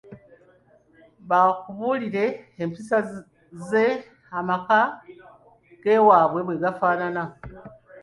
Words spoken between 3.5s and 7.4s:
ze amaka gewaabwe bwe gafaanana.